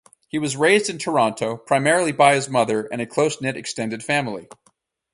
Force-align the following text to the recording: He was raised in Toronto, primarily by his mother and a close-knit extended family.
He 0.29 0.39
was 0.39 0.57
raised 0.57 0.89
in 0.89 0.97
Toronto, 0.97 1.57
primarily 1.57 2.11
by 2.11 2.33
his 2.33 2.49
mother 2.49 2.87
and 2.91 2.99
a 3.03 3.05
close-knit 3.05 3.55
extended 3.55 4.01
family. 4.03 4.47